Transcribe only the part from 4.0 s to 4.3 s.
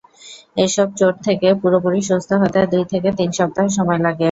লাগে।